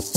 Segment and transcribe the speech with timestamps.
[0.00, 0.08] What's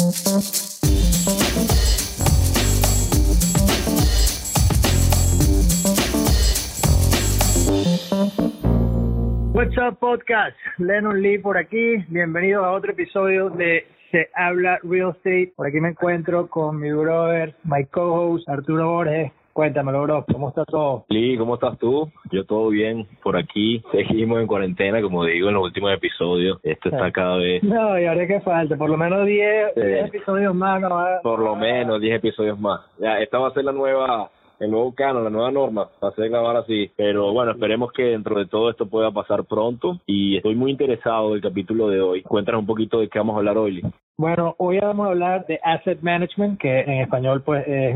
[9.78, 10.56] up podcast?
[10.78, 11.98] Lennon Lee por aquí.
[12.08, 15.51] Bienvenido a otro episodio de Se habla Real Estate.
[15.54, 19.34] Por aquí me encuentro con mi brother, my co-host Arturo Borges.
[19.54, 21.05] Cuéntamelo, bro, ¿cómo está todo?
[21.09, 22.11] Lee, ¿cómo estás tú?
[22.31, 23.83] Yo todo bien por aquí.
[23.91, 26.59] Seguimos en cuarentena, como digo en los últimos episodios.
[26.63, 27.61] Esto está cada vez.
[27.61, 30.89] No, y ahora que falta, por lo menos 10 episodios más, ¿no?
[31.21, 32.81] Por lo menos 10 episodios más.
[32.98, 36.13] Ya, esta va a ser la nueva el nuevo canon, la nueva norma, va a
[36.13, 36.90] ser grabar así.
[36.95, 41.34] Pero bueno, esperemos que dentro de todo esto pueda pasar pronto y estoy muy interesado
[41.34, 42.21] del capítulo de hoy.
[42.23, 43.81] Cuéntanos un poquito de qué vamos a hablar hoy.
[44.16, 47.95] Bueno, hoy vamos a hablar de asset management, que en español pues es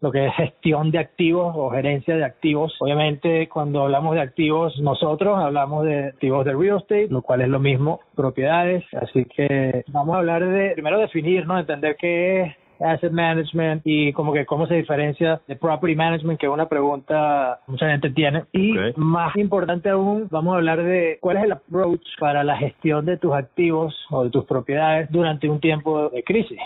[0.00, 2.72] lo que es gestión de activos o gerencia de activos.
[2.78, 7.48] Obviamente cuando hablamos de activos nosotros hablamos de activos de real estate, lo cual es
[7.48, 8.84] lo mismo, propiedades.
[8.94, 11.58] Así que vamos a hablar de primero definir, ¿no?
[11.58, 16.46] Entender qué es asset management y como que cómo se diferencia de property management, que
[16.46, 18.44] es una pregunta mucha gente tiene.
[18.52, 23.06] Y más importante aún, vamos a hablar de cuál es el approach para la gestión
[23.06, 26.58] de tus activos o de tus propiedades durante un tiempo de crisis.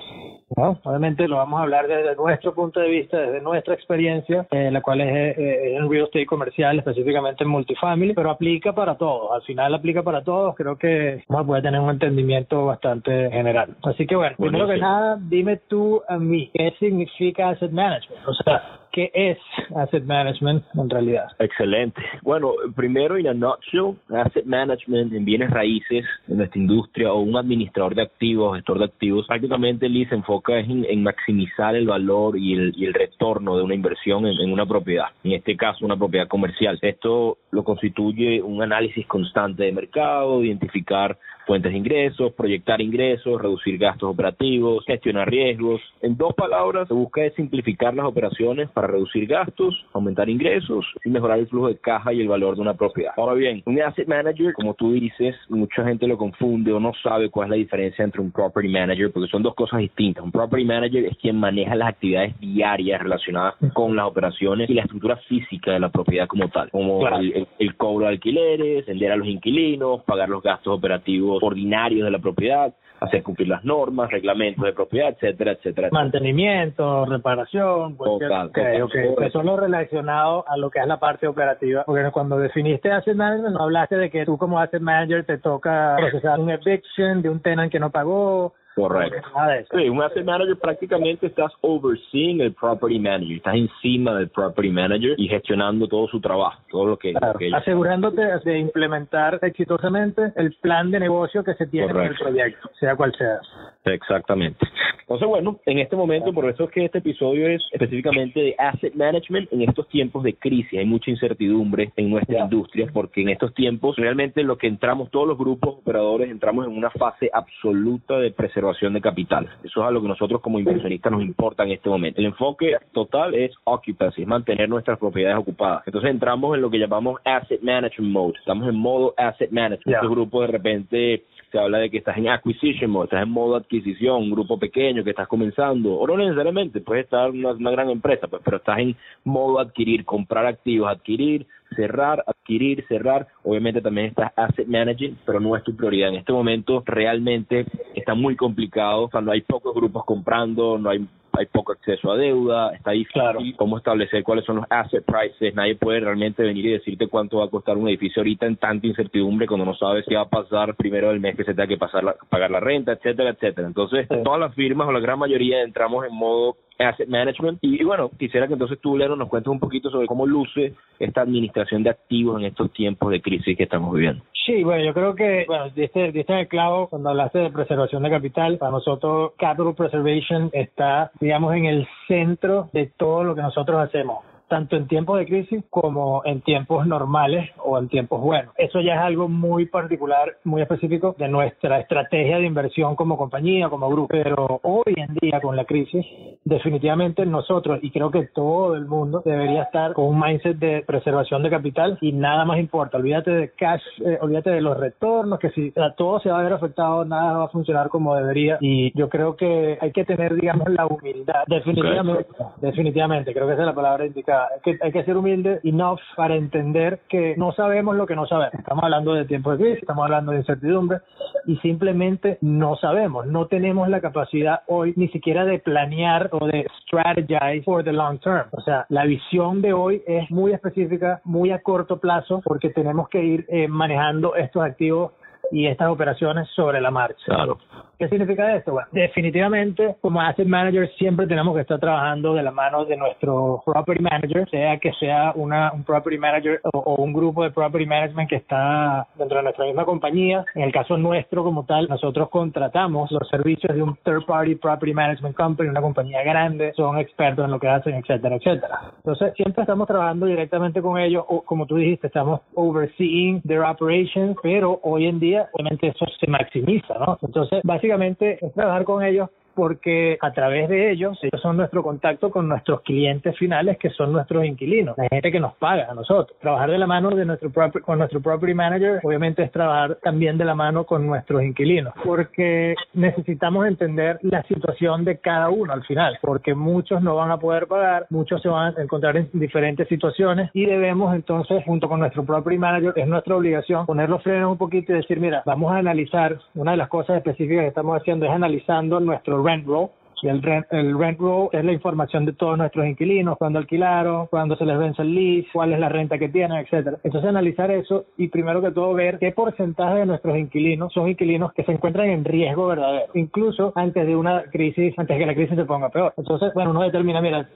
[0.57, 0.79] ¿no?
[0.85, 4.81] Obviamente lo vamos a hablar desde nuestro punto de vista, desde nuestra experiencia, eh, la
[4.81, 9.31] cual es eh, en real estate comercial, específicamente en multifamily, pero aplica para todos.
[9.33, 10.55] Al final aplica para todos.
[10.55, 13.77] Creo que vamos a poder tener un entendimiento bastante general.
[13.83, 18.27] Así que bueno, primero que nada, dime tú a mí qué significa asset management.
[18.27, 19.39] O sea, ¿qué es
[19.77, 21.27] asset management en realidad?
[21.39, 22.01] Excelente.
[22.23, 27.37] Bueno, primero, en a nutshell, asset management en bienes raíces en nuestra industria o un
[27.37, 32.39] administrador de activos, gestor de activos, prácticamente Lee se enfoca en, en maximizar el valor
[32.39, 35.97] y el, y el retorno de una inversión en una propiedad, en este caso una
[35.97, 36.79] propiedad comercial.
[36.81, 43.79] Esto lo constituye un análisis constante de mercado, identificar fuentes de ingresos, proyectar ingresos, reducir
[43.79, 45.81] gastos operativos, gestionar riesgos.
[46.03, 51.39] En dos palabras, se busca simplificar las operaciones para reducir gastos, aumentar ingresos y mejorar
[51.39, 53.13] el flujo de caja y el valor de una propiedad.
[53.17, 57.31] Ahora bien, un asset manager, como tú dices, mucha gente lo confunde o no sabe
[57.31, 60.25] cuál es la diferencia entre un property manager porque son dos cosas distintas.
[60.25, 64.83] Un property manager es quien maneja las actividades diarias relacionadas con las operaciones y la
[64.83, 69.17] estructura física de la propiedad como tal, como el, el cobro de alquileres, vender a
[69.17, 74.65] los inquilinos, pagar los gastos operativos ordinarios de la propiedad, hacer cumplir las normas, reglamentos
[74.65, 75.89] de propiedad, etcétera, etcétera.
[75.93, 79.11] Mantenimiento, reparación, total, okay, okay.
[79.27, 83.17] Eso es lo relacionado a lo que es la parte operativa, porque cuando definiste asset
[83.17, 87.29] management no hablaste de que tú como asset manager te toca procesar un eviction de
[87.29, 89.29] un tenant que no pagó, Correcto.
[89.71, 95.15] Sí, un asset manager prácticamente estás overseeing el property manager, estás encima del property manager
[95.17, 97.39] y gestionando todo su trabajo, todo lo que, claro.
[97.57, 102.97] asegurándote de implementar exitosamente el plan de negocio que se tiene en el proyecto, sea
[102.97, 103.39] cual sea.
[103.85, 104.67] Exactamente.
[105.03, 108.95] Entonces, bueno, en este momento, por eso es que este episodio es específicamente de asset
[108.95, 110.79] management en estos tiempos de crisis.
[110.79, 112.45] Hay mucha incertidumbre en nuestra yeah.
[112.45, 116.73] industria porque en estos tiempos realmente lo que entramos, todos los grupos operadores, entramos en
[116.77, 119.49] una fase absoluta de preservación de capital.
[119.63, 122.21] Eso es a lo que nosotros como inversionistas nos importa en este momento.
[122.21, 125.83] El enfoque total es occupancy, es mantener nuestras propiedades ocupadas.
[125.87, 128.35] Entonces entramos en lo que llamamos asset management mode.
[128.39, 129.85] Estamos en modo asset management.
[129.87, 129.99] Yeah.
[129.99, 131.25] Este grupo de repente
[131.55, 135.05] se habla de que estás en acquisition mode, estás en modo adquisición, un grupo pequeño
[135.05, 138.97] que estás comenzando, o no necesariamente, puedes estar una, gran empresa, pues, pero estás en
[139.23, 145.55] modo adquirir, comprar activos, adquirir, cerrar, adquirir, cerrar, obviamente también estás asset managing, pero no
[145.55, 146.09] es tu prioridad.
[146.09, 151.07] En este momento realmente está muy complicado, cuando hay pocos grupos comprando, no hay
[151.39, 153.41] hay poco acceso a deuda, está difícil claro.
[153.57, 157.47] cómo establecer cuáles son los asset prices, nadie puede realmente venir y decirte cuánto va
[157.47, 160.75] a costar un edificio ahorita en tanta incertidumbre cuando no sabes qué va a pasar
[160.77, 163.67] primero del mes que se tenga que pasar la, pagar la renta, etcétera, etcétera.
[163.67, 164.17] Entonces, sí.
[164.23, 168.47] todas las firmas o la gran mayoría entramos en modo asset management y, bueno, quisiera
[168.47, 172.41] que entonces tú, Lero, nos cuentes un poquito sobre cómo luce esta administración de activos
[172.41, 174.23] en estos tiempos de crisis que estamos viviendo.
[174.47, 178.11] Sí, bueno, yo creo que, bueno, diste, diste el clavo cuando hablaste de preservación de
[178.11, 178.59] capital.
[178.59, 184.25] Para nosotros, capital preservation está, digamos, en el centro de todo lo que nosotros hacemos
[184.49, 188.55] tanto en tiempos de crisis como en tiempos normales o en tiempos buenos.
[188.57, 193.69] Eso ya es algo muy particular, muy específico de nuestra estrategia de inversión como compañía,
[193.69, 194.09] como grupo.
[194.09, 196.05] Pero hoy en día con la crisis,
[196.45, 201.43] definitivamente nosotros y creo que todo el mundo debería estar con un mindset de preservación
[201.43, 202.99] de capital y nada más importa.
[202.99, 206.53] Olvídate de cash, eh, olvídate de los retornos, que si todo se va a ver
[206.53, 208.59] afectado, nada va a funcionar como debería.
[208.61, 211.45] Y yo creo que hay que tener, digamos, la humildad.
[211.47, 212.47] Definitivamente, okay.
[212.61, 216.37] definitivamente, creo que esa es la palabra indicada que, hay que ser humilde enough para
[216.37, 218.55] entender que no sabemos lo que no sabemos.
[218.55, 220.99] Estamos hablando de tiempos de crisis, estamos hablando de incertidumbre
[221.47, 226.67] y simplemente no sabemos, no tenemos la capacidad hoy ni siquiera de planear o de
[226.83, 228.47] strategize for the long term.
[228.53, 233.09] O sea, la visión de hoy es muy específica, muy a corto plazo, porque tenemos
[233.09, 235.13] que ir eh, manejando estos activos
[235.51, 237.25] y estas operaciones sobre la marcha.
[237.27, 237.59] Claro.
[237.99, 238.73] ¿Qué significa esto?
[238.73, 243.63] Bueno, definitivamente como asset manager siempre tenemos que estar trabajando de la mano de nuestro
[243.65, 248.29] property manager, sea que sea una, un property manager o, un grupo de property management
[248.29, 250.45] que está dentro de nuestra misma compañía.
[250.55, 254.93] En el caso nuestro como tal, nosotros contratamos los servicios de un third party property
[254.93, 258.81] management company, una compañía grande, son expertos en lo que hacen, etcétera, etcétera.
[258.97, 264.37] Entonces siempre estamos trabajando directamente con ellos, o como tú dijiste, estamos overseeing their operations,
[264.43, 267.19] pero hoy en día obviamente eso se maximiza, ¿no?
[267.23, 272.31] Entonces básicamente es trabajar con ellos porque a través de ellos, ellos son nuestro contacto
[272.31, 276.37] con nuestros clientes finales, que son nuestros inquilinos, la gente que nos paga a nosotros.
[276.41, 277.51] Trabajar de la mano de nuestro
[277.83, 282.75] con nuestro property manager, obviamente es trabajar también de la mano con nuestros inquilinos, porque
[282.93, 287.67] necesitamos entender la situación de cada uno al final, porque muchos no van a poder
[287.67, 292.25] pagar, muchos se van a encontrar en diferentes situaciones y debemos entonces, junto con nuestro
[292.25, 295.77] property manager, es nuestra obligación poner los frenos un poquito y decir, mira, vamos a
[295.77, 299.91] analizar, una de las cosas específicas que estamos haciendo es analizando nuestro rent roll
[300.25, 304.27] y el rent, el rent roll es la información de todos nuestros inquilinos, cuándo alquilaron,
[304.29, 306.97] cuándo se les vence el lease, cuál es la renta que tienen, etcétera.
[307.05, 311.53] Entonces analizar eso y primero que todo ver qué porcentaje de nuestros inquilinos son inquilinos
[311.53, 315.35] que se encuentran en riesgo verdadero, incluso antes de una crisis, antes de que la
[315.35, 316.15] crisis se ponga peor.
[316.17, 317.47] Entonces, bueno, uno determina, mira,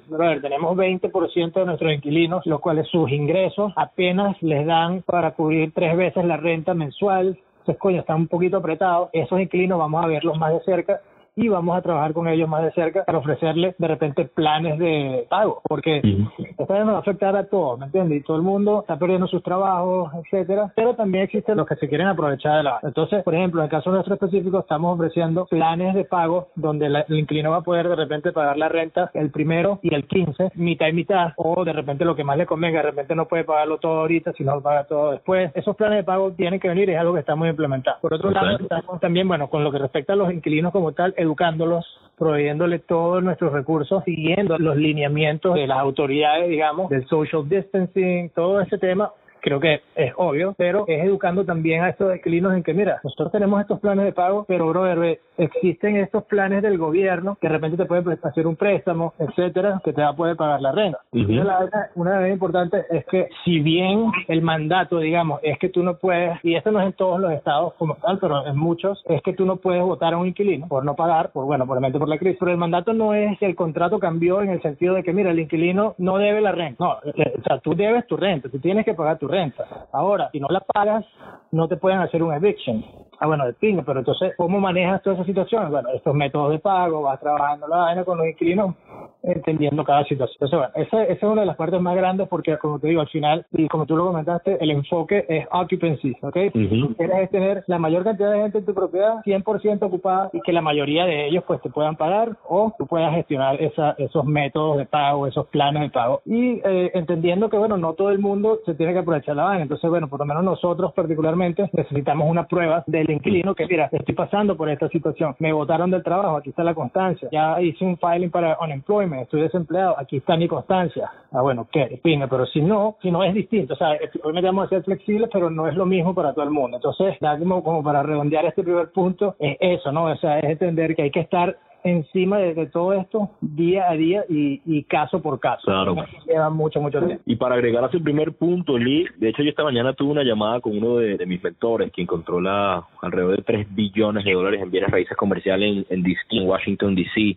[0.43, 5.97] tenemos 20% de nuestros inquilinos, los cuales sus ingresos apenas les dan para cubrir tres
[5.97, 9.11] veces la renta mensual, entonces, coño, está un poquito apretado.
[9.13, 11.01] Esos inquilinos vamos a verlos más de cerca
[11.39, 15.25] y vamos a trabajar con ellos más de cerca para ofrecerles de repente planes de
[15.31, 18.21] pago, porque esto nos va a afectar a todos, ¿me entiendes?
[18.21, 21.89] Y todo el mundo está perdiendo sus trabajos, etcétera, pero también existen los que se
[21.89, 25.95] quieren aprovechar de la Entonces, por ejemplo, en el caso nuestro específico, estamos ofreciendo planes
[25.95, 29.79] de pago donde el inquilino va a poder de repente pagar la renta el primero
[29.83, 32.91] y el 15, mitad y mitad, o de repente lo que más le convenga, de
[32.91, 35.53] repente no puede pagarlo todo ahorita, sino lo paga todo después.
[35.55, 38.01] Esos planes de pago tienen que venir, es algo que estamos implementando.
[38.01, 41.15] Por otro lado, estamos también, bueno, con lo que respecta a los inquilinos como tal,
[41.29, 41.87] educándolos,
[42.17, 48.61] proveyéndole todos nuestros recursos, siguiendo los lineamientos de las autoridades, digamos, del social distancing, todo
[48.61, 52.75] ese tema, creo que es obvio, pero es educando también a estos inquilinos en que,
[52.75, 57.49] mira, nosotros tenemos estos planes de pago, pero, brother, existen estos planes del gobierno que
[57.49, 60.73] de repente te pueden hacer un préstamo, etcétera, que te va a poder pagar la
[60.73, 60.99] renta.
[61.13, 61.59] y una,
[61.95, 66.39] una vez importante es que si bien el mandato, digamos, es que tú no puedes,
[66.43, 69.33] y esto no es en todos los estados como tal, pero en muchos, es que
[69.33, 72.19] tú no puedes votar a un inquilino por no pagar, por bueno, probablemente por la
[72.19, 75.13] crisis, pero el mandato no es que el contrato cambió en el sentido de que,
[75.13, 78.49] mira, el inquilino no debe la renta, no, eh, o sea, tú debes tu renta,
[78.49, 79.87] tú tienes que pagar tu renta.
[79.93, 81.05] Ahora, si no la pagas,
[81.53, 82.85] no te pueden hacer un eviction.
[83.21, 85.71] Ah, bueno, de pingo, pero entonces, ¿cómo manejas todas esas situaciones?
[85.71, 88.77] Bueno, estos métodos de pago, vas trabajando la vaina con los inquilinos,
[89.25, 90.37] entendiendo cada situación.
[90.41, 93.01] Entonces, bueno, esa, esa, es una de las partes más grandes porque, como te digo,
[93.01, 96.37] al final, y como tú lo comentaste, el enfoque es occupancy, ¿ok?
[96.55, 100.53] Uh Quieres tener la mayor cantidad de gente en tu propiedad 100% ocupada y que
[100.53, 104.79] la mayoría de ellos, pues, te puedan pagar o tú puedas gestionar esa, esos métodos
[104.79, 106.23] de pago, esos planes de pago.
[106.25, 109.63] Y eh, entendiendo que, bueno, no todo el mundo se tiene que aprovechar la vaina.
[109.63, 114.15] Entonces, bueno, por lo menos nosotros particularmente necesitamos una prueba del inquilino que, mira, estoy
[114.15, 117.99] pasando por esta situación, me botaron del trabajo, aquí está la constancia, ya hice un
[117.99, 121.11] filing para unemployment, estoy desempleado, aquí está mi constancia.
[121.33, 123.97] Ah, bueno, qué pinga, pero si no, si no es distinto, o sea,
[124.33, 126.77] me vamos a ser flexibles, pero no es lo mismo para todo el mundo.
[126.77, 127.17] Entonces,
[127.65, 130.05] como para redondear este primer punto, es eso, ¿no?
[130.05, 134.25] O sea, es entender que hay que estar encima de, todo esto día a día
[134.29, 135.63] y, caso por caso.
[135.65, 135.97] Claro.
[136.27, 137.23] Lleva mucho, mucho tiempo.
[137.27, 140.23] Y para agregar a su primer punto, Lee, de hecho yo esta mañana tuve una
[140.23, 144.71] llamada con uno de, mis mentores, quien controla alrededor de 3 billones de dólares en
[144.71, 147.37] bienes raíces comerciales en, en, en Washington, D.C.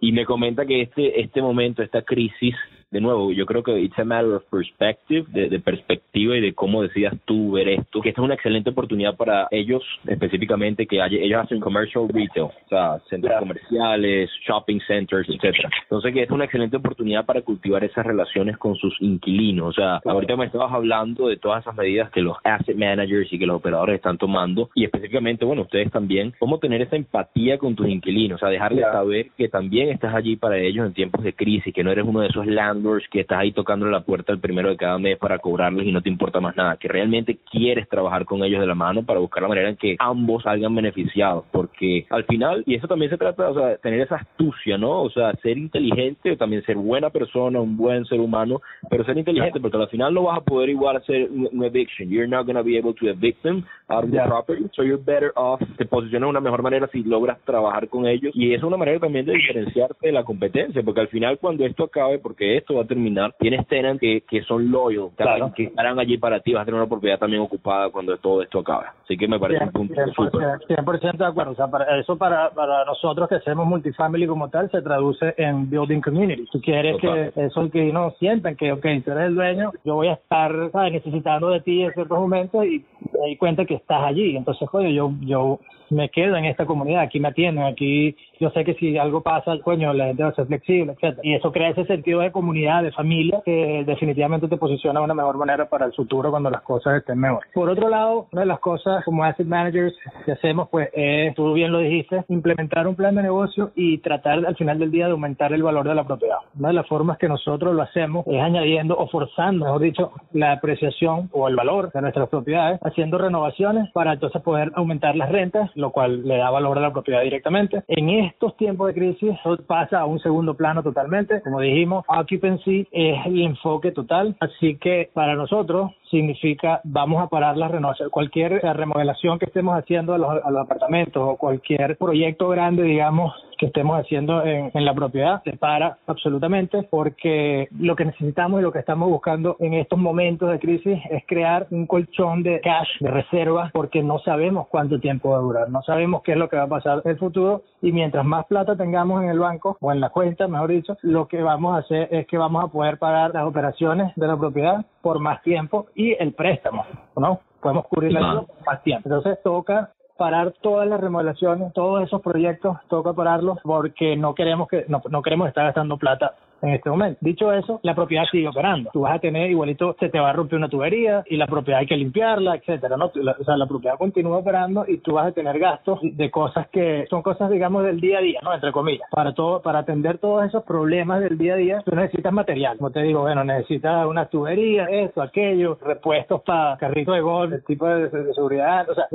[0.00, 2.54] Y me comenta que este, este momento, esta crisis,
[2.92, 6.82] de nuevo, yo creo que it's a matter of perspective, de, perspectiva y de cómo
[6.82, 11.42] decidas tú ver esto, que esta es una excelente oportunidad para ellos específicamente, que ellos
[11.42, 15.70] hacen commercial retail, o sea, centros comerciales, shopping centers, etcétera.
[15.84, 19.70] Entonces, que es una excelente oportunidad para cultivar esas relaciones con sus inquilinos.
[19.70, 23.38] O sea, ahorita me estabas hablando de todas esas medidas que los asset managers y
[23.38, 27.74] que los operadores están tomando, y específicamente, bueno, ustedes también, cómo tener esa empatía con
[27.74, 31.32] tus inquilinos, o sea, dejarles saber que también estás allí para ellos en tiempos de
[31.32, 34.32] crisis, que no eres uno de esos land landlords que estás ahí tocando la puerta
[34.32, 37.38] el primero de cada mes para cobrarles y no te importa más nada, que realmente
[37.50, 40.74] quieres trabajar con ellos de la mano para buscar la manera en que ambos salgan
[40.74, 45.02] beneficiados, porque al final, y eso también se trata, o sea, tener esa astucia, ¿no?
[45.02, 48.60] O sea, ser inteligente, también ser buena persona, un buen ser humano,
[48.90, 52.08] pero ser inteligente, porque al final no vas a poder igual hacer un eviction.
[52.08, 55.02] You're not going to be able to evict them out of the property, so you're
[55.02, 55.60] better off.
[55.76, 58.98] Te posicionas de una mejor manera si logras trabajar con ellos, y es una manera
[58.98, 62.82] también de diferenciarte de la competencia, porque al final cuando esto acabe, porque esto va
[62.82, 65.10] a terminar, tienes tenants que, que son loyal,
[65.54, 68.60] que estarán allí para ti, vas a tener una propiedad también ocupada cuando todo esto
[68.60, 68.86] acabe.
[69.04, 71.52] Así que me parece un punto 100%, de acuerdo.
[71.52, 75.68] O sea, para, eso para, para nosotros que hacemos multifamily como tal se traduce en
[75.68, 76.46] building community.
[76.50, 80.14] Tú quieres que esos inquilinos sientan que, ok, tú eres el dueño, yo voy a
[80.14, 80.52] estar
[80.90, 82.84] necesitando de ti en ciertos momentos y
[83.18, 84.36] me di cuenta que estás allí.
[84.36, 85.58] Entonces, joder, yo, yo
[85.92, 89.56] me quedo en esta comunidad, aquí me atienden, aquí yo sé que si algo pasa,
[89.62, 91.20] coño, la gente va a ser flexible, etcétera.
[91.22, 95.14] Y eso crea ese sentido de comunidad, de familia, que definitivamente te posiciona de una
[95.14, 97.44] mejor manera para el futuro cuando las cosas estén mejor.
[97.54, 99.94] Por otro lado, una de las cosas como asset managers
[100.24, 104.44] que hacemos, pues, es, tú bien lo dijiste, implementar un plan de negocio y tratar
[104.44, 106.38] al final del día de aumentar el valor de la propiedad.
[106.58, 110.52] Una de las formas que nosotros lo hacemos es añadiendo o forzando, mejor dicho, la
[110.52, 115.70] apreciación o el valor de nuestras propiedades, haciendo renovaciones para entonces poder aumentar las rentas,
[115.82, 117.82] lo cual le da valor a la propiedad directamente.
[117.88, 119.34] En estos tiempos de crisis
[119.66, 121.42] pasa a un segundo plano totalmente.
[121.42, 124.34] Como dijimos, occupancy es el enfoque total.
[124.40, 128.12] Así que para nosotros significa vamos a parar las renovaciones.
[128.12, 133.32] Cualquier remodelación que estemos haciendo a los, a los apartamentos o cualquier proyecto grande, digamos,
[133.62, 138.72] que estemos haciendo en, la propiedad se para absolutamente porque lo que necesitamos y lo
[138.72, 143.08] que estamos buscando en estos momentos de crisis es crear un colchón de cash, de
[143.08, 146.56] reserva, porque no sabemos cuánto tiempo va a durar, no sabemos qué es lo que
[146.56, 149.92] va a pasar en el futuro y mientras más plata tengamos en el banco o
[149.92, 152.98] en la cuenta, mejor dicho, lo que vamos a hacer es que vamos a poder
[152.98, 157.40] pagar las operaciones de la propiedad por más tiempo y el préstamo, ¿no?
[157.60, 159.08] Podemos cubrir la por más tiempo.
[159.08, 164.84] Entonces toca parar todas las remodelaciones, todos esos proyectos, toca pararlos porque no queremos que
[164.88, 167.18] no, no queremos estar gastando plata en este momento.
[167.20, 168.90] Dicho eso, la propiedad sigue operando.
[168.92, 171.80] Tú vas a tener igualito, se te va a romper una tubería y la propiedad
[171.80, 173.06] hay que limpiarla, etcétera, ¿no?
[173.06, 177.06] o sea, la propiedad continúa operando y tú vas a tener gastos de cosas que
[177.10, 178.54] son cosas, digamos, del día a día, ¿no?
[178.54, 179.08] Entre comillas.
[179.10, 182.78] Para todo, para atender todos esos problemas del día a día, tú necesitas material.
[182.78, 187.64] Como te digo, bueno, necesitas una tubería, esto, aquello, repuestos para carrito de golf, el
[187.64, 189.06] tipo de, seguridad, o sea,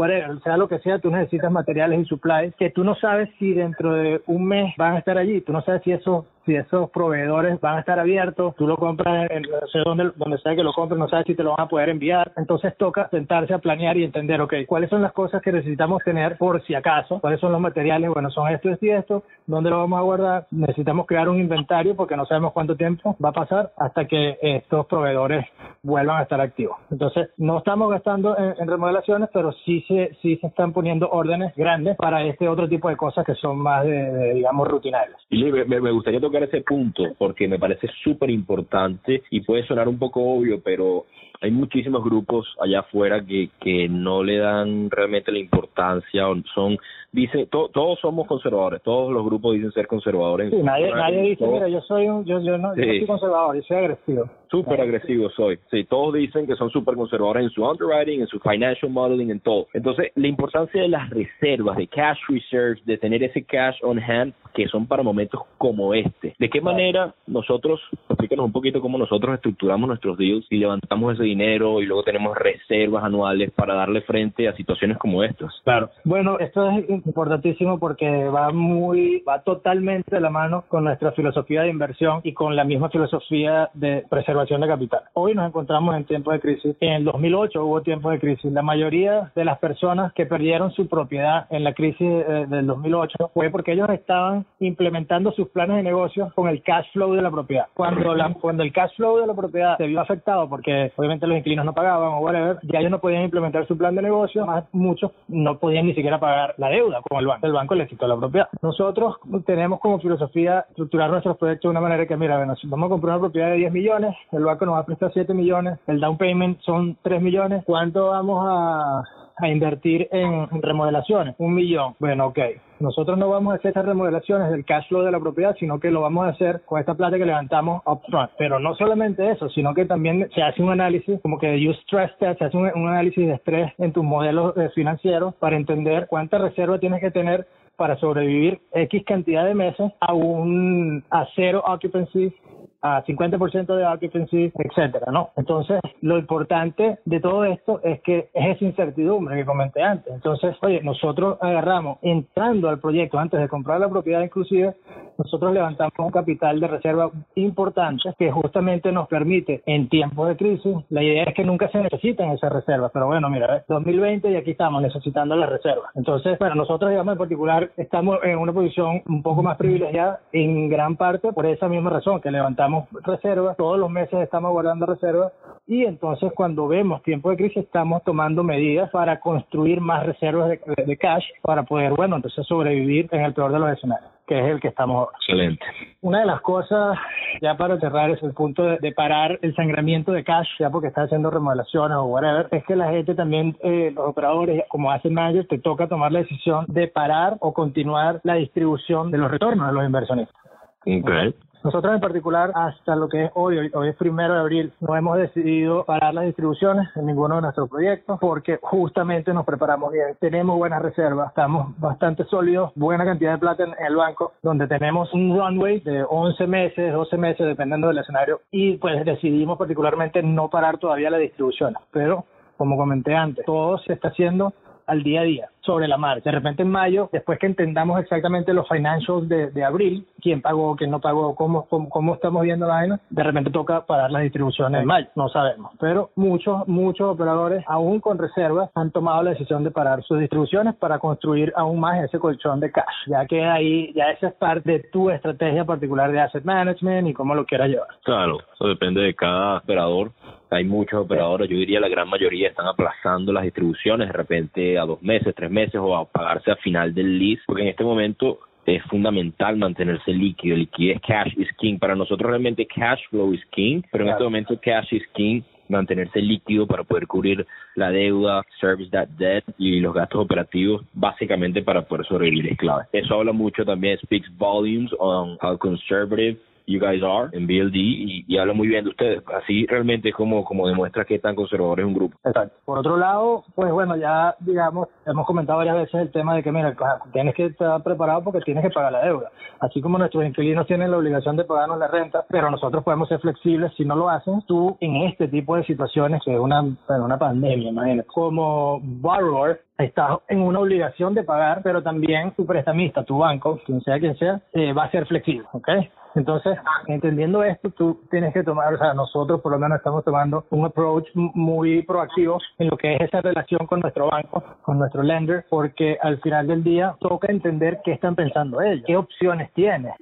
[0.43, 3.93] sea lo que sea, tú necesitas materiales y supplies que tú no sabes si dentro
[3.93, 7.59] de un mes van a estar allí, tú no sabes si eso si esos proveedores
[7.59, 10.71] van a estar abiertos, tú lo compras en no sé dónde, donde sea que lo
[10.71, 12.31] compres, no sabes si te lo van a poder enviar.
[12.37, 16.37] Entonces toca sentarse a planear y entender, ok, cuáles son las cosas que necesitamos tener
[16.37, 19.79] por si acaso, cuáles son los materiales, bueno, son esto, esto y esto, dónde lo
[19.79, 20.47] vamos a guardar.
[20.51, 24.85] Necesitamos crear un inventario porque no sabemos cuánto tiempo va a pasar hasta que estos
[24.87, 25.45] proveedores
[25.83, 26.77] vuelvan a estar activos.
[26.89, 31.97] Entonces, no estamos gastando en, remodelaciones, pero sí se, sí se están poniendo órdenes grandes
[31.97, 35.19] para este otro tipo de cosas que son más, de, digamos, rutinarias.
[35.29, 39.87] Y me, me gustaría tocar ese punto porque me parece súper importante y puede sonar
[39.87, 41.05] un poco obvio, pero
[41.41, 46.77] hay muchísimos grupos allá afuera que, que no le dan realmente la importancia o son
[47.11, 50.51] dice todos somos conservadores todos los grupos dicen ser conservadores.
[50.51, 53.61] Sí, nadie nadie dice mira yo soy un, yo yo no yo soy conservador yo
[53.63, 55.59] soy agresivo súper agresivo soy.
[55.71, 59.39] Sí todos dicen que son súper conservadores en su underwriting en su financial modeling en
[59.39, 59.67] todo.
[59.73, 64.33] Entonces la importancia de las reservas de cash reserves de tener ese cash on hand
[64.53, 66.35] que son para momentos como este.
[66.39, 71.23] De qué manera nosotros explícanos un poquito cómo nosotros estructuramos nuestros deals y levantamos ese
[71.23, 75.53] dinero y luego tenemos reservas anuales para darle frente a situaciones como estas.
[75.63, 75.89] Claro.
[76.03, 81.63] Bueno, esto es importantísimo porque va muy, va totalmente de la mano con nuestra filosofía
[81.63, 85.01] de inversión y con la misma filosofía de preservación de capital.
[85.13, 86.75] Hoy nos encontramos en tiempos de crisis.
[86.79, 88.51] En el 2008 hubo tiempos de crisis.
[88.51, 93.31] La mayoría de las personas que perdieron su propiedad en la crisis eh, del 2008
[93.33, 97.31] fue porque ellos estaban implementando sus planes de negocio con el cash flow de la
[97.31, 97.65] propiedad.
[97.73, 101.65] Cuando, la, el cash flow de la propiedad se vio afectado porque obviamente los inquilinos
[101.65, 105.11] no pagaban o whatever, ya ellos no podían implementar su plan de negocio, más muchos
[105.27, 107.45] no podían ni siquiera pagar la deuda con el banco.
[107.45, 108.49] El banco les quitó la propiedad.
[108.61, 112.87] Nosotros tenemos como filosofía estructurar nuestros proyectos de una manera que, mira, bueno, si vamos
[112.87, 115.79] a comprar una propiedad de 10 millones, el banco nos va a prestar 7 millones,
[115.87, 119.03] el down payment son 3 millones, ¿cuánto vamos a
[119.37, 121.95] a invertir en remodelaciones, un millón.
[121.99, 122.39] Bueno, ok.
[122.79, 125.89] Nosotros no vamos a hacer estas remodelaciones del cash flow de la propiedad, sino que
[125.89, 128.31] lo vamos a hacer con esta plata que levantamos upfront.
[128.37, 132.15] Pero no solamente eso, sino que también se hace un análisis, como que you stress
[132.19, 136.37] test, se hace un, análisis de estrés en tus modelos eh, financieros para entender cuánta
[136.37, 142.33] reserva tienes que tener para sobrevivir X cantidad de meses a un a cero occupancy
[142.81, 145.29] a 50% de occupancy, etcétera, ¿no?
[145.35, 150.13] Entonces, lo importante de todo esto es que es esa incertidumbre que comenté antes.
[150.13, 154.75] Entonces, oye, nosotros agarramos, entrando al proyecto antes de comprar la propiedad inclusive,
[155.17, 160.75] nosotros levantamos un capital de reserva importante que justamente nos permite en tiempos de crisis,
[160.89, 164.51] la idea es que nunca se necesiten esas reservas, pero bueno, mira, 2020 y aquí
[164.51, 165.89] estamos necesitando las reservas.
[165.95, 170.69] Entonces, bueno, nosotros digamos en particular estamos en una posición un poco más privilegiada en
[170.69, 172.66] gran parte por esa misma razón, que levantamos
[173.03, 175.33] reservas, todos los meses estamos guardando reservas
[175.65, 180.59] y entonces cuando vemos tiempo de crisis estamos tomando medidas para construir más reservas de,
[180.85, 184.45] de cash para poder, bueno, entonces sobrevivir en el peor de los escenarios que es
[184.45, 185.07] el que estamos.
[185.21, 185.65] Excelente.
[186.01, 186.97] Una de las cosas,
[187.41, 191.03] ya para cerrar, es el punto de, parar el sangramiento de cash, ya porque está
[191.03, 195.47] haciendo remodelaciones o whatever, es que la gente también, eh, los operadores, como hacen managers,
[195.47, 199.73] te toca tomar la decisión de parar o continuar la distribución de los retornos de
[199.73, 200.35] los inversionistas.
[200.81, 201.33] Okay.
[201.67, 205.17] Nosotros en particular, hasta lo que es hoy, hoy es primero de abril, no hemos
[205.17, 210.15] decidido parar las distribuciones en ninguno de nuestros proyectos porque justamente nos preparamos bien.
[210.17, 215.13] Tenemos buenas reservas, estamos bastante sólidos, buena cantidad de plata en el banco, donde tenemos
[215.13, 220.49] un runway de 11 meses, 12 meses, dependiendo del escenario, y pues decidimos particularmente no
[220.49, 221.75] parar todavía la distribución.
[221.91, 222.23] Pero,
[222.55, 224.53] como comenté antes, todo se está haciendo
[224.85, 226.31] al día a día, sobre la marcha.
[226.31, 230.89] De repente en mayo, después que entendamos exactamente los financials de, abril, quién pagó, quién
[230.89, 234.87] no pagó, cómo, cómo, estamos viendo la vaina, de repente toca parar las distribuciones en
[234.87, 235.73] mayo, no sabemos.
[235.79, 240.73] Pero muchos, muchos operadores, aún con reservas, han tomado la decisión de parar sus distribuciones
[240.75, 242.85] para construir aún más ese colchón de cash.
[243.07, 247.13] Ya que ahí, ya esa es parte de tu estrategia particular de asset management y
[247.13, 247.89] cómo lo quieras llevar.
[248.03, 250.11] Claro, eso depende de cada operador
[250.49, 254.85] hay muchos operadores, yo diría la gran mayoría están aplazando las distribuciones de repente a
[254.85, 258.39] dos meses, tres meses o a pagarse a final del lease, porque en este momento
[258.65, 260.57] es fundamental mantenerse líquido.
[260.57, 261.79] Liquidez, cash is king.
[261.79, 266.21] Para nosotros realmente cash flow is king, pero en este momento cash is king mantenerse
[266.21, 267.45] líquido para poder cubrir
[267.75, 272.85] la deuda, service that debt y los gastos operativos, básicamente para poder sobrevivir es clave.
[272.93, 276.37] Eso habla mucho también, speaks volumes on how conservative
[276.67, 279.23] you guys are en BLD y, habla muy bien de ustedes.
[279.33, 282.17] Así realmente es como, como demuestra que tan conservador es un grupo.
[282.23, 282.55] Exacto.
[282.65, 286.51] Por otro lado, pues bueno, ya digamos, hemos comentado varias veces el tema de que,
[286.51, 286.75] mira,
[287.13, 289.31] tienes que estar preparado porque tienes que pagar la deuda.
[289.59, 293.19] Así como nuestros inquilinos tienen la obligación de pagarnos la renta, pero nosotros podemos ser
[293.19, 294.41] flexibles si no lo hacen.
[294.45, 300.19] Tú, en este tipo de situaciones, que es una, una pandemia, imagínate, como borrower, estás
[300.27, 304.41] en una obligación de pagar, pero también tu prestamista, tu banco, quien sea quien sea,
[304.53, 305.69] eh, va a ser flexible, ¿ok?
[306.17, 310.45] Entonces, entendiendo esto, tú tienes que tomar, o sea, nosotros por lo menos estamos tomando
[310.49, 315.03] un approach muy proactivo en lo que es esa relación con nuestro banco, con nuestro
[315.03, 319.93] lender, porque al final del día toca entender qué están pensando ellos, qué opciones tienes.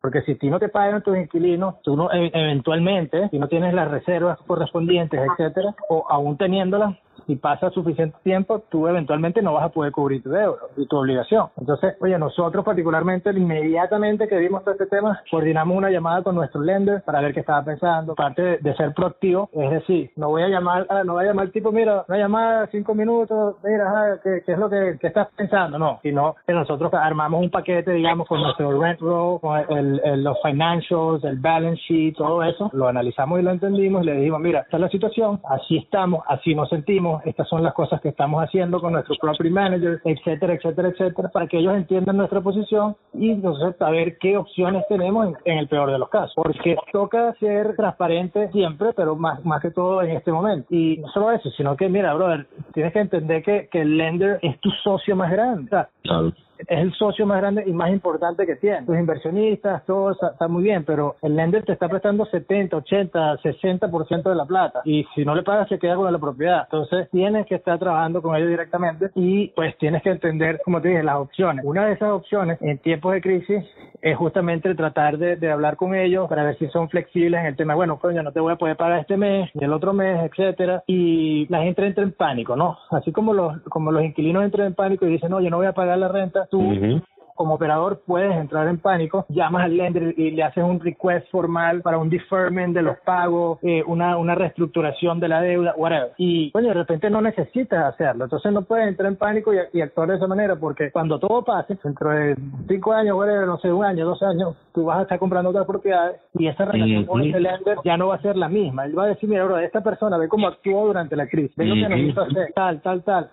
[0.00, 3.74] Porque si ti no te pagan tus inquilinos, tú no, e, eventualmente, si no tienes
[3.74, 6.96] las reservas correspondientes, etcétera, o aún teniéndolas,
[7.26, 10.96] si pasa suficiente tiempo, tú eventualmente no vas a poder cubrir tu deuda y tu
[10.96, 11.48] obligación.
[11.58, 16.62] Entonces, oye, nosotros particularmente, inmediatamente que vimos todo este tema, coordinamos una llamada con nuestro
[16.62, 18.14] lender para ver qué estaba pensando.
[18.14, 21.72] Parte de, ser proactivo, es decir, no voy a llamar, no voy a llamar tipo,
[21.72, 25.78] mira, una llamada cinco minutos, mira, ¿qué, es lo que, estás pensando?
[25.78, 30.36] No, sino que nosotros armamos un paquete, digamos, con nuestro rent roll, con el, los
[30.42, 34.60] financials, el balance sheet, todo eso, lo analizamos y lo entendimos y le dijimos, mira,
[34.60, 38.42] esta es la situación, así estamos, así nos sentimos, estas son las cosas que estamos
[38.42, 43.30] haciendo con nuestro property manager, etcétera, etcétera, etcétera, para que ellos entiendan nuestra posición y
[43.30, 46.34] entonces saber qué opciones tenemos en, el peor de los casos.
[46.34, 50.66] Porque toca ser transparente siempre, pero más, más que todo en este momento.
[50.70, 54.58] Y no solo eso, sino que, mira, brother, tienes que entender que, el lender es
[54.60, 55.70] tu socio más grande.
[56.08, 58.84] O es el socio más grande y más importante que tiene.
[58.84, 64.22] Tus inversionistas, todo está, muy bien, pero el lender te está prestando 70, 80, 60%
[64.22, 66.62] de la plata y si no le pagas se queda con la propiedad.
[66.64, 70.88] Entonces tienes que estar trabajando con ellos directamente y pues tienes que entender, como te
[70.88, 71.64] dije, las opciones.
[71.64, 73.64] Una de esas opciones en tiempos de crisis
[74.02, 77.56] es justamente tratar de, de hablar con ellos para ver si son flexibles en el
[77.56, 80.30] tema, bueno, coño, no te voy a poder pagar este mes, ni el otro mes,
[80.30, 82.78] etcétera, y la gente entra en pánico, ¿no?
[82.90, 85.66] Así como los, como los inquilinos entran en pánico y dicen, no, yo no voy
[85.66, 87.00] a pagar la renta, tú
[87.36, 91.82] como operador puedes entrar en pánico, llamas al lender y le haces un request formal
[91.82, 96.12] para un deferment de los pagos, eh, una, una reestructuración de la deuda, whatever.
[96.16, 98.24] Y, bueno, de repente no necesitas hacerlo.
[98.24, 101.78] Entonces no puedes entrar en pánico y, actuar de esa manera porque cuando todo pase,
[101.84, 102.34] dentro de
[102.66, 105.66] cinco años, whatever, no sé, un año, dos años, tú vas a estar comprando otras
[105.66, 108.86] propiedades y esa relación con ese lender ya no va a ser la misma.
[108.86, 111.66] Él va a decir, mira, bro, esta persona ve cómo actuó durante la crisis, ve
[111.66, 113.30] lo que nos hizo hacer, tal, tal, tal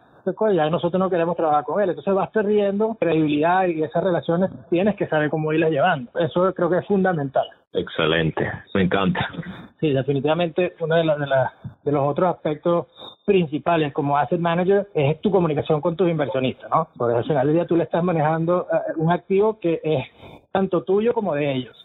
[0.53, 1.89] ya nosotros no queremos trabajar con él.
[1.89, 6.11] Entonces vas perdiendo credibilidad y esas relaciones tienes que saber cómo irlas llevando.
[6.19, 7.45] Eso creo que es fundamental.
[7.73, 9.27] Excelente, me encanta.
[9.79, 11.27] Sí, definitivamente uno de, de,
[11.83, 12.87] de los otros aspectos
[13.25, 16.87] principales como asset manager es tu comunicación con tus inversionistas, ¿no?
[16.95, 20.05] Porque al final del día tú le estás manejando eh, un activo que es
[20.51, 21.75] tanto tuyo como de ellos.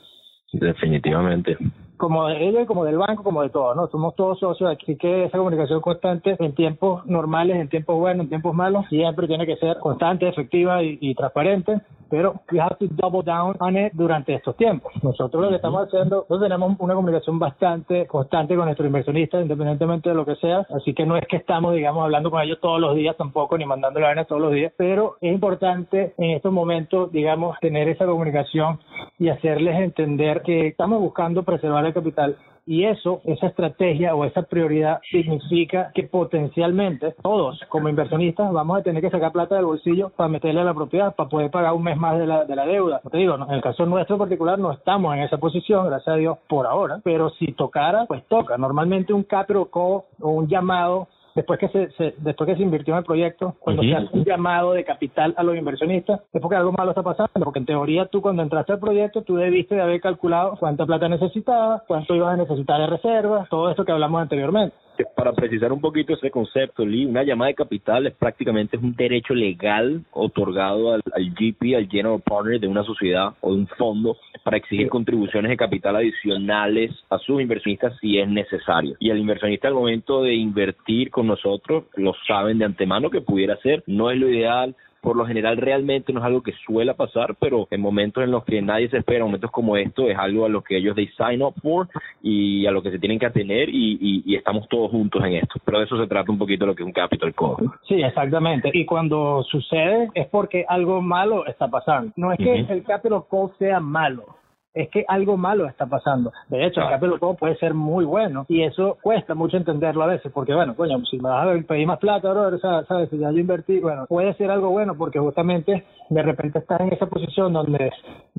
[0.53, 1.57] Definitivamente
[1.99, 3.89] como de ellos, como del banco, como de todo, ¿no?
[3.89, 8.29] Somos todos socios, así que esa comunicación constante en tiempos normales, en tiempos buenos, en
[8.31, 11.81] tiempos malos, siempre tiene que ser constante, efectiva y, transparente,
[12.11, 14.93] pero we have to double down on it durante estos tiempos.
[15.03, 20.09] Nosotros lo que estamos haciendo, nosotros tenemos una comunicación bastante constante con nuestros inversionistas, independientemente
[20.09, 22.81] de lo que sea, así que no es que estamos, digamos, hablando con ellos todos
[22.81, 27.13] los días tampoco, ni mandando la todos los días, pero es importante en estos momentos,
[27.13, 28.81] digamos, tener esa comunicación
[29.19, 32.37] y hacerles entender que estamos buscando preservar capital
[32.69, 38.83] y eso, esa estrategia o esa prioridad significa que potencialmente todos como inversionistas vamos a
[38.83, 41.83] tener que sacar plata del bolsillo para meterle a la propiedad, para poder pagar un
[41.83, 43.01] mes más de la, de la deuda.
[43.11, 46.37] Te digo, en el caso nuestro particular no estamos en esa posición, gracias a Dios,
[46.47, 48.59] por ahora, pero si tocara, pues toca.
[48.59, 52.99] Normalmente un capital call o un llamado después que se, después que se invirtió en
[52.99, 56.73] el proyecto, cuando se hace un llamado de capital a los inversionistas, es porque algo
[56.73, 60.01] malo está pasando, porque en teoría tú cuando entraste al proyecto, tú debiste de haber
[60.01, 64.75] calculado cuánta plata necesitabas, cuánto ibas a necesitar de reservas, todo esto que hablamos anteriormente
[65.05, 69.35] para precisar un poquito ese concepto, Lee, una llamada de capital es prácticamente un derecho
[69.35, 74.57] legal otorgado al, GP, al General Partner de una sociedad o de un fondo para
[74.57, 78.97] exigir contribuciones de capital adicionales a sus inversionistas si es necesario.
[78.99, 83.57] Y el inversionista al momento de invertir con nosotros lo saben de antemano que pudiera
[83.59, 87.37] ser, no es lo ideal, por lo general realmente no es algo que suele pasar,
[87.39, 90.49] pero en momentos en los que nadie se espera, momentos como esto, es algo a
[90.49, 91.89] lo que ellos they sign up for
[92.23, 95.61] y a lo que se tienen que atener y, y, estamos todos juntos en esto.
[95.65, 97.71] Pero de eso se trata un poquito lo que es un capital call.
[97.87, 98.71] Sí, exactamente.
[98.73, 102.13] Y cuando sucede es porque algo malo está pasando.
[102.17, 104.38] No es que el capital call sea malo,
[104.75, 106.33] es que algo malo está pasando.
[106.49, 110.09] De hecho, el capital call puede ser muy bueno y eso cuesta mucho entenderlo a
[110.09, 113.31] veces, porque bueno, coño, si me vas a pedir más plata, bro, sabes, si ya
[113.31, 117.53] yo invertí, bueno, puede ser algo bueno porque justamente de repente estás en esa posición
[117.53, 117.91] donde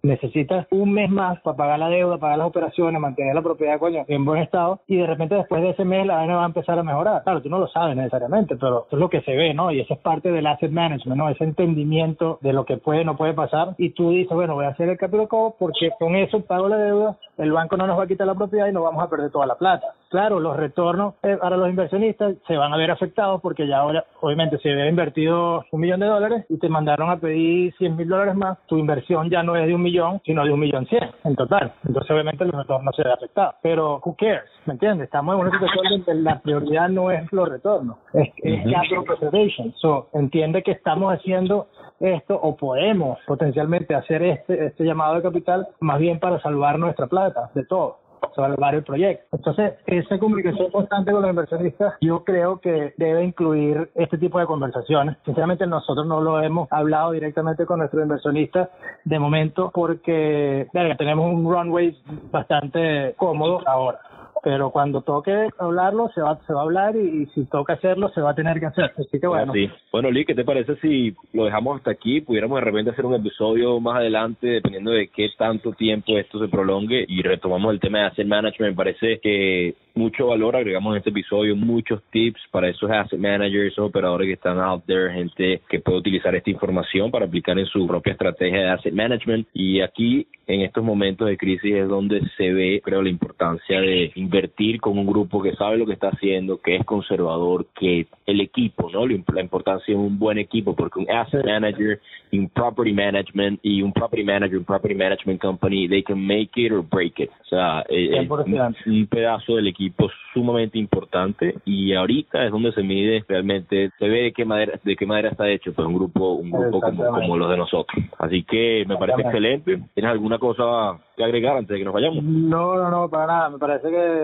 [0.01, 4.05] necesitas un mes más para pagar la deuda, pagar las operaciones, mantener la propiedad, coño,
[4.07, 6.79] en buen estado y de repente después de ese mes la vaina va a empezar
[6.79, 7.23] a mejorar.
[7.23, 9.71] Claro, tú no lo sabes necesariamente, pero eso es lo que se ve, ¿no?
[9.71, 11.29] Y eso es parte del asset management, ¿no?
[11.29, 14.69] Ese entendimiento de lo que puede no puede pasar y tú dices, bueno, voy a
[14.69, 15.27] hacer el capital
[15.59, 18.67] porque con eso pago la deuda, el banco no nos va a quitar la propiedad
[18.67, 19.88] y no vamos a perder toda la plata.
[20.10, 24.04] Claro, los retornos eh, para los inversionistas se van a ver afectados porque ya ahora,
[24.21, 28.10] obviamente, si había invertido un millón de dólares y te mandaron a pedir 100 mil
[28.10, 31.10] dólares más, tu inversión ya no es de un millón, sino de un millón cien
[31.23, 31.73] en total.
[31.88, 33.54] Entonces, obviamente, el retorno se ve afectado.
[33.62, 34.49] Pero, who cares?
[34.65, 35.06] ¿Me entiendes?
[35.06, 39.73] Estamos en una situación donde la prioridad no es los retornos, es, es capital preservation.
[39.78, 41.67] So, entiende que estamos haciendo
[41.99, 47.08] esto o podemos potencialmente hacer este, este llamado de capital más bien para salvar nuestra
[47.08, 47.97] plata de todo
[48.35, 49.37] salvar el proyecto.
[49.37, 54.45] Entonces, esa comunicación constante con los inversionistas, yo creo que debe incluir este tipo de
[54.45, 55.17] conversaciones.
[55.25, 58.69] Sinceramente, nosotros no lo hemos hablado directamente con nuestros inversionistas
[59.03, 61.97] de momento porque tenemos un runway
[62.31, 63.99] bastante cómodo ahora
[64.43, 68.21] pero cuando toque hablarlo se va se va a hablar y, si toca hacerlo se
[68.21, 68.91] va a tener que hacer.
[68.97, 69.54] Así que bueno.
[69.54, 69.69] Sí.
[69.91, 73.15] bueno Lee qué te parece si lo dejamos hasta aquí pudiéramos de repente hacer un
[73.15, 77.99] episodio más adelante dependiendo de qué tanto tiempo esto se prolongue y retomamos el tema
[77.99, 82.69] de asset management me parece que mucho valor agregamos en este episodio muchos tips para
[82.69, 87.12] esos asset managers esos operadores que están out there gente que puede utilizar esta información
[87.12, 89.47] para aplicar en su propia estrategia de asset management.
[89.54, 94.12] Y aquí en estos momentos de crisis es donde se ve creo la importancia de
[94.29, 98.41] invertir con un grupo que sabe lo que está haciendo, que es conservador, que el
[98.41, 99.07] equipo, ¿no?
[99.07, 101.99] La importancia de un buen equipo, porque un asset manager,
[102.31, 106.71] un property management y un property manager, un property management company, they can make it
[106.71, 107.31] or break it.
[107.41, 112.71] O sea, es eh, eh, un pedazo del equipo sumamente importante y ahorita es donde
[112.73, 115.95] se mide realmente, se ve de qué madera, de qué madera está hecho, pues un
[115.95, 118.03] grupo, un grupo como, como los de nosotros.
[118.19, 119.79] Así que me parece excelente.
[119.95, 122.23] ¿Tienes alguna cosa que agregar antes de que nos vayamos?
[122.23, 123.49] No, no, no, para nada.
[123.49, 124.18] Me parece que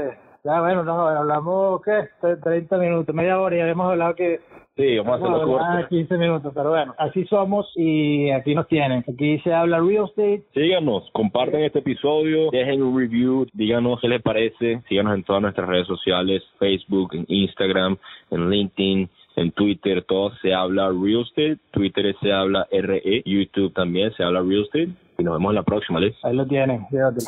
[0.45, 2.07] ya, bueno, no, hablamos, ¿qué?
[2.21, 4.39] 30 minutos, media hora y habíamos hablado que...
[4.75, 5.87] Sí, vamos a hacerlo corto.
[5.89, 9.03] 15 minutos, pero bueno, así somos y aquí nos tienen.
[9.11, 10.43] Aquí se habla real estate.
[10.53, 15.67] Síganos, comparten este episodio, dejen un review, díganos qué les parece, síganos en todas nuestras
[15.67, 17.97] redes sociales, Facebook, en Instagram,
[18.29, 24.13] en LinkedIn, en Twitter, todo se habla real estate, Twitter se habla RE, YouTube también
[24.13, 26.13] se habla real estate y nos vemos en la próxima, ¿les?
[26.23, 27.21] Ahí lo tienen, fíjate.